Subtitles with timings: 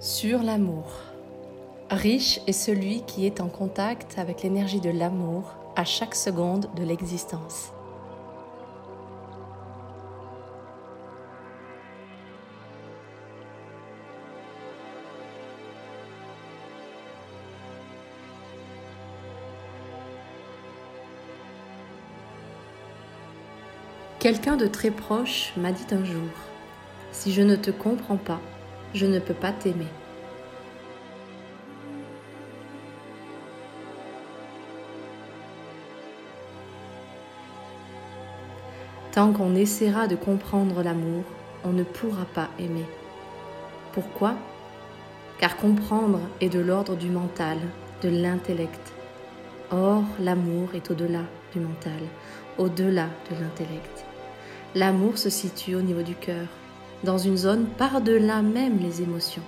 [0.00, 0.84] sur l'amour.
[1.90, 6.84] Riche est celui qui est en contact avec l'énergie de l'amour à chaque seconde de
[6.84, 7.72] l'existence.
[24.18, 26.22] Quelqu'un de très proche m'a dit un jour,
[27.12, 28.40] Si je ne te comprends pas,
[28.94, 29.86] je ne peux pas t'aimer.
[39.12, 41.24] Tant qu'on essaiera de comprendre l'amour,
[41.64, 42.84] on ne pourra pas aimer.
[43.92, 44.34] Pourquoi?
[45.38, 47.56] Car comprendre est de l'ordre du mental,
[48.02, 48.92] de l'intellect.
[49.70, 51.22] Or, l'amour est au-delà
[51.54, 52.02] du mental,
[52.58, 54.04] au-delà de l'intellect.
[54.74, 56.46] L'amour se situe au niveau du cœur,
[57.04, 59.42] dans une zone par-delà même les émotions.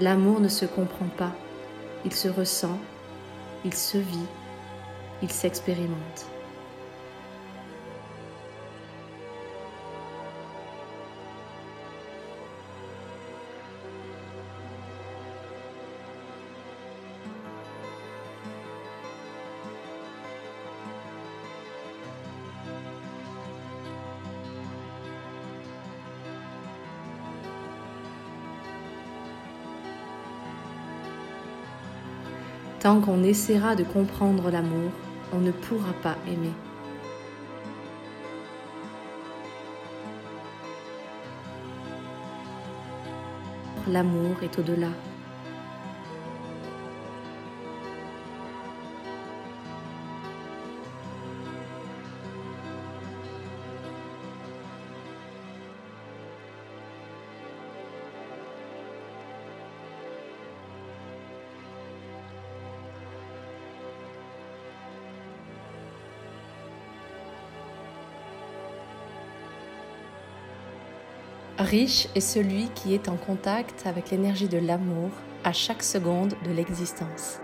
[0.00, 1.32] L'amour ne se comprend pas,
[2.04, 2.78] il se ressent,
[3.64, 4.26] il se vit,
[5.22, 6.26] il s'expérimente.
[32.82, 34.90] Tant qu'on essaiera de comprendre l'amour,
[35.32, 36.50] on ne pourra pas aimer.
[43.86, 44.88] L'amour est au-delà
[71.58, 75.10] Riche est celui qui est en contact avec l'énergie de l'amour
[75.44, 77.40] à chaque seconde de l'existence.